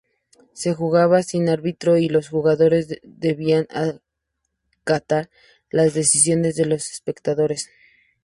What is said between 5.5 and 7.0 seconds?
las decisiones de los